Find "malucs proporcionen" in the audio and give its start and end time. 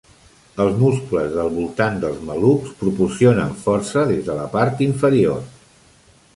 2.31-3.55